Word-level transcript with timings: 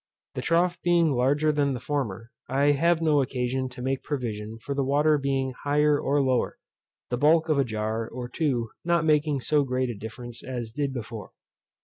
This 0.33 0.45
trough 0.45 0.81
being 0.81 1.11
larger 1.11 1.51
than 1.51 1.75
the 1.75 1.79
former, 1.79 2.31
I 2.49 2.71
have 2.71 3.03
no 3.03 3.21
occasion 3.21 3.69
to 3.69 3.83
make 3.83 4.01
provision 4.01 4.57
for 4.57 4.73
the 4.73 4.83
water 4.83 5.19
being 5.19 5.53
higher 5.63 5.99
or 5.99 6.23
lower, 6.23 6.57
the 7.11 7.19
bulk 7.19 7.49
of 7.49 7.59
a 7.59 7.63
jar 7.63 8.07
or 8.07 8.27
two 8.27 8.71
not 8.83 9.05
making 9.05 9.41
so 9.41 9.63
great 9.63 9.91
a 9.91 9.95
difference 9.95 10.43
as 10.43 10.71
did 10.71 10.91
before. 10.91 11.33